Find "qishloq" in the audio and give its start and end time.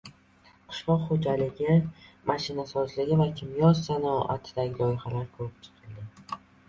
0.69-1.03